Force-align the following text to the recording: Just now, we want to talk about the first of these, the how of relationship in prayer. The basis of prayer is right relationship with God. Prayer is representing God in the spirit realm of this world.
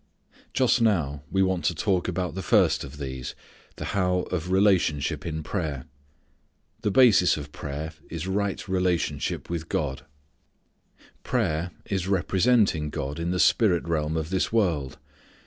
Just 0.51 0.81
now, 0.81 1.21
we 1.29 1.43
want 1.43 1.63
to 1.65 1.75
talk 1.75 2.07
about 2.07 2.33
the 2.33 2.41
first 2.41 2.83
of 2.83 2.97
these, 2.97 3.35
the 3.75 3.85
how 3.93 4.21
of 4.31 4.49
relationship 4.49 5.27
in 5.27 5.43
prayer. 5.43 5.85
The 6.81 6.89
basis 6.89 7.37
of 7.37 7.51
prayer 7.51 7.93
is 8.09 8.25
right 8.25 8.67
relationship 8.67 9.47
with 9.47 9.69
God. 9.69 10.03
Prayer 11.21 11.69
is 11.85 12.07
representing 12.07 12.89
God 12.89 13.19
in 13.19 13.29
the 13.29 13.39
spirit 13.39 13.87
realm 13.87 14.17
of 14.17 14.31
this 14.31 14.51
world. 14.51 14.97